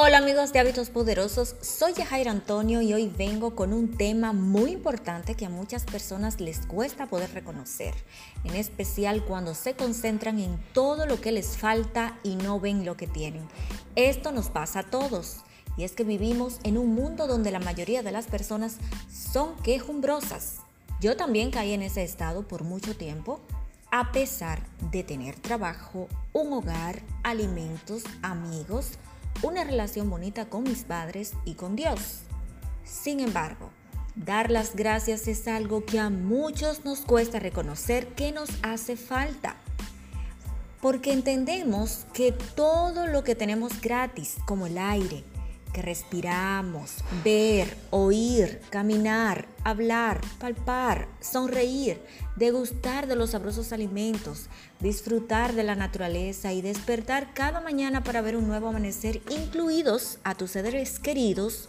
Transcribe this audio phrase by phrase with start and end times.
[0.00, 4.70] Hola amigos de Hábitos Poderosos, soy Jair Antonio y hoy vengo con un tema muy
[4.70, 7.94] importante que a muchas personas les cuesta poder reconocer,
[8.44, 12.96] en especial cuando se concentran en todo lo que les falta y no ven lo
[12.96, 13.42] que tienen.
[13.96, 15.38] Esto nos pasa a todos
[15.76, 18.76] y es que vivimos en un mundo donde la mayoría de las personas
[19.10, 20.58] son quejumbrosas.
[21.00, 23.40] Yo también caí en ese estado por mucho tiempo,
[23.90, 24.62] a pesar
[24.92, 28.92] de tener trabajo, un hogar, alimentos, amigos,
[29.42, 32.20] una relación bonita con mis padres y con Dios.
[32.84, 33.70] Sin embargo,
[34.16, 39.56] dar las gracias es algo que a muchos nos cuesta reconocer que nos hace falta.
[40.80, 45.24] Porque entendemos que todo lo que tenemos gratis, como el aire,
[45.72, 52.00] que respiramos, ver, oír, caminar, hablar, palpar, sonreír,
[52.36, 54.48] degustar de los sabrosos alimentos,
[54.80, 60.34] disfrutar de la naturaleza y despertar cada mañana para ver un nuevo amanecer, incluidos a
[60.34, 61.68] tus seres queridos,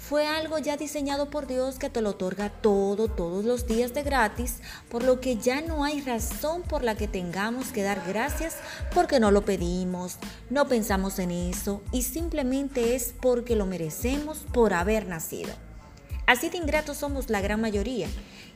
[0.00, 4.02] fue algo ya diseñado por Dios que te lo otorga todo, todos los días de
[4.02, 8.56] gratis, por lo que ya no hay razón por la que tengamos que dar gracias
[8.94, 10.16] porque no lo pedimos,
[10.48, 15.52] no pensamos en eso y simplemente es porque lo merecemos por haber nacido.
[16.26, 18.08] Así de ingratos somos la gran mayoría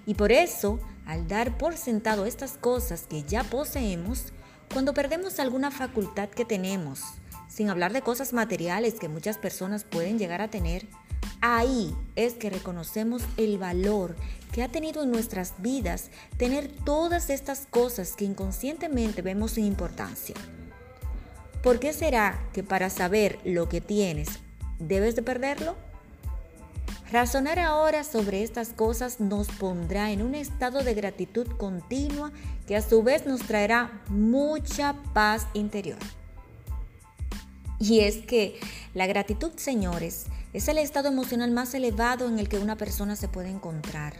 [0.07, 4.33] y por eso, al dar por sentado estas cosas que ya poseemos,
[4.73, 7.03] cuando perdemos alguna facultad que tenemos,
[7.49, 10.89] sin hablar de cosas materiales que muchas personas pueden llegar a tener,
[11.47, 14.17] Ahí es que reconocemos el valor
[14.51, 20.35] que ha tenido en nuestras vidas tener todas estas cosas que inconscientemente vemos sin importancia.
[21.63, 24.31] ¿Por qué será que para saber lo que tienes
[24.79, 25.77] debes de perderlo?
[27.13, 32.33] Razonar ahora sobre estas cosas nos pondrá en un estado de gratitud continua
[32.67, 35.99] que a su vez nos traerá mucha paz interior.
[37.79, 38.59] Y es que
[38.95, 43.29] la gratitud, señores, es el estado emocional más elevado en el que una persona se
[43.29, 44.15] puede encontrar,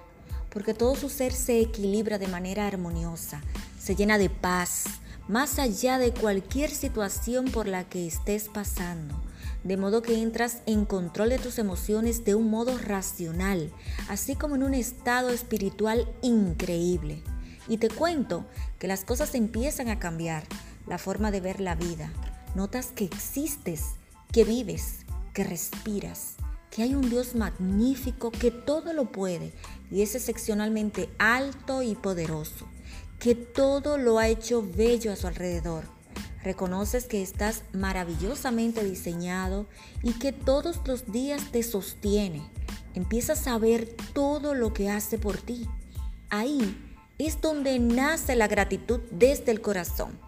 [0.51, 3.41] porque todo su ser se equilibra de manera armoniosa,
[3.79, 4.85] se llena de paz,
[5.29, 9.15] más allá de cualquier situación por la que estés pasando,
[9.63, 13.73] de modo que entras en control de tus emociones de un modo racional,
[14.09, 17.23] así como en un estado espiritual increíble.
[17.69, 18.45] Y te cuento
[18.79, 20.45] que las cosas empiezan a cambiar,
[20.87, 22.13] la forma de ver la vida.
[22.55, 23.95] Notas que existes,
[24.33, 24.99] que vives,
[25.33, 26.37] que respiras,
[26.71, 29.53] que hay un Dios magnífico que todo lo puede
[29.91, 32.69] y es excepcionalmente alto y poderoso,
[33.19, 35.85] que todo lo ha hecho bello a su alrededor.
[36.45, 39.67] Reconoces que estás maravillosamente diseñado
[40.03, 42.43] y que todos los días te sostiene.
[42.95, 45.69] Empiezas a ver todo lo que hace por ti.
[46.31, 46.77] Ahí
[47.19, 50.19] es donde nace la gratitud desde el corazón.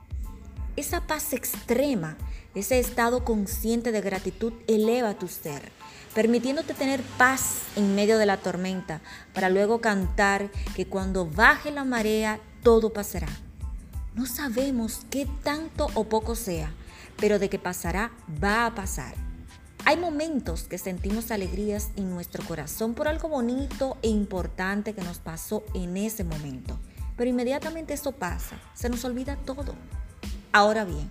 [0.77, 2.17] Esa paz extrema
[2.57, 5.71] ese estado consciente de gratitud eleva tu ser,
[6.15, 9.03] permitiéndote tener paz en medio de la tormenta,
[9.35, 13.29] para luego cantar que cuando baje la marea todo pasará.
[14.15, 16.73] No sabemos qué tanto o poco sea,
[17.19, 18.11] pero de que pasará,
[18.43, 19.15] va a pasar.
[19.85, 25.19] Hay momentos que sentimos alegrías en nuestro corazón por algo bonito e importante que nos
[25.19, 26.79] pasó en ese momento,
[27.19, 29.75] pero inmediatamente eso pasa, se nos olvida todo.
[30.57, 31.11] Ahora bien,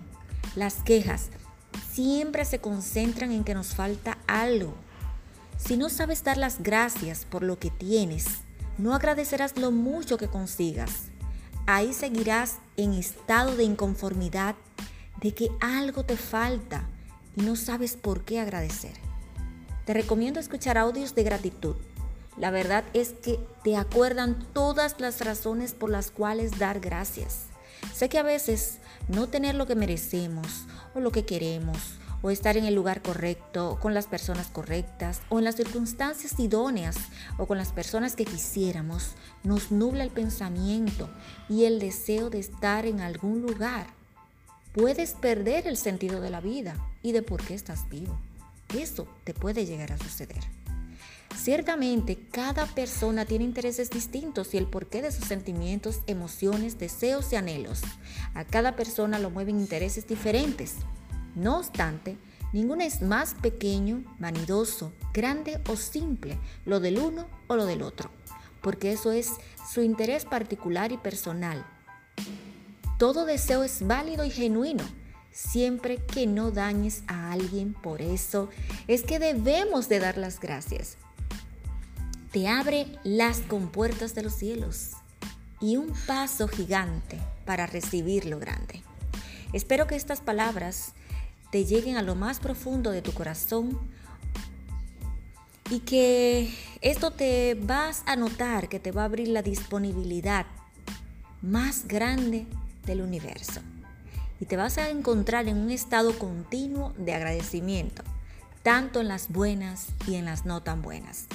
[0.56, 1.28] las quejas
[1.92, 4.74] siempre se concentran en que nos falta algo.
[5.56, 8.26] Si no sabes dar las gracias por lo que tienes,
[8.76, 10.90] no agradecerás lo mucho que consigas.
[11.64, 14.56] Ahí seguirás en estado de inconformidad
[15.20, 16.88] de que algo te falta
[17.36, 18.94] y no sabes por qué agradecer.
[19.84, 21.76] Te recomiendo escuchar audios de gratitud.
[22.36, 27.46] La verdad es que te acuerdan todas las razones por las cuales dar gracias.
[27.94, 28.78] Sé que a veces
[29.08, 31.78] no tener lo que merecemos o lo que queremos
[32.22, 36.96] o estar en el lugar correcto, con las personas correctas o en las circunstancias idóneas
[37.38, 39.12] o con las personas que quisiéramos,
[39.44, 41.08] nos nubla el pensamiento
[41.48, 43.86] y el deseo de estar en algún lugar.
[44.72, 48.18] Puedes perder el sentido de la vida y de por qué estás vivo.
[48.74, 50.42] Eso te puede llegar a suceder.
[51.36, 57.36] Ciertamente, cada persona tiene intereses distintos y el porqué de sus sentimientos, emociones, deseos y
[57.36, 57.82] anhelos.
[58.34, 60.76] A cada persona lo mueven intereses diferentes.
[61.34, 62.16] No obstante,
[62.52, 68.10] ninguno es más pequeño, vanidoso, grande o simple, lo del uno o lo del otro,
[68.62, 69.32] porque eso es
[69.72, 71.64] su interés particular y personal.
[72.98, 74.84] Todo deseo es válido y genuino,
[75.30, 77.74] siempre que no dañes a alguien.
[77.74, 78.48] Por eso
[78.88, 80.96] es que debemos de dar las gracias
[82.32, 84.92] te abre las compuertas de los cielos
[85.60, 88.82] y un paso gigante para recibir lo grande.
[89.52, 90.92] Espero que estas palabras
[91.50, 93.78] te lleguen a lo más profundo de tu corazón
[95.70, 100.46] y que esto te vas a notar que te va a abrir la disponibilidad
[101.42, 102.46] más grande
[102.84, 103.60] del universo.
[104.40, 108.02] Y te vas a encontrar en un estado continuo de agradecimiento,
[108.62, 111.26] tanto en las buenas y en las no tan buenas.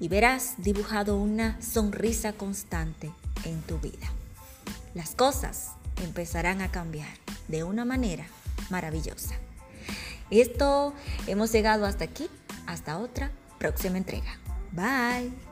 [0.00, 3.10] Y verás dibujado una sonrisa constante
[3.44, 4.10] en tu vida.
[4.94, 7.08] Las cosas empezarán a cambiar
[7.48, 8.26] de una manera
[8.70, 9.34] maravillosa.
[10.30, 10.94] Esto
[11.26, 12.28] hemos llegado hasta aquí,
[12.66, 14.38] hasta otra próxima entrega.
[14.72, 15.49] Bye.